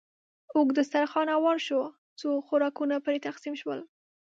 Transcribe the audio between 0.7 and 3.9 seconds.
دسترخوان هوار شو، څو خوراکونه پرې تقسیم شول.